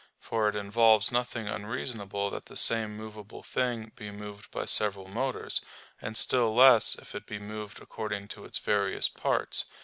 [0.19, 5.61] For it involves nothing unreasonable that the same movable thing be moved by several motors;
[6.01, 9.63] and still less if it be moved according to its various parts.